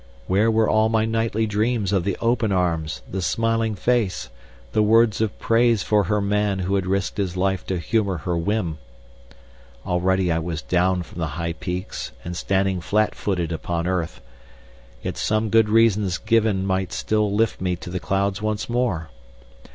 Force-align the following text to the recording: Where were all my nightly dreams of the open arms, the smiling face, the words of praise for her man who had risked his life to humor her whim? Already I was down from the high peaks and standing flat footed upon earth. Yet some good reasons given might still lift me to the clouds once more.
Where 0.25 0.49
were 0.49 0.67
all 0.67 0.89
my 0.89 1.05
nightly 1.05 1.45
dreams 1.45 1.93
of 1.93 2.03
the 2.05 2.17
open 2.19 2.51
arms, 2.51 3.03
the 3.07 3.21
smiling 3.21 3.75
face, 3.75 4.31
the 4.71 4.81
words 4.81 5.21
of 5.21 5.37
praise 5.37 5.83
for 5.83 6.05
her 6.05 6.19
man 6.19 6.57
who 6.57 6.73
had 6.73 6.87
risked 6.87 7.17
his 7.17 7.37
life 7.37 7.67
to 7.67 7.77
humor 7.77 8.17
her 8.17 8.35
whim? 8.35 8.79
Already 9.85 10.31
I 10.31 10.39
was 10.39 10.63
down 10.63 11.03
from 11.03 11.19
the 11.19 11.27
high 11.37 11.53
peaks 11.53 12.13
and 12.25 12.35
standing 12.35 12.81
flat 12.81 13.13
footed 13.13 13.51
upon 13.51 13.85
earth. 13.85 14.21
Yet 15.03 15.17
some 15.17 15.51
good 15.51 15.69
reasons 15.69 16.17
given 16.17 16.65
might 16.65 16.91
still 16.91 17.31
lift 17.31 17.61
me 17.61 17.75
to 17.75 17.91
the 17.91 17.99
clouds 17.99 18.41
once 18.41 18.67
more. 18.67 19.11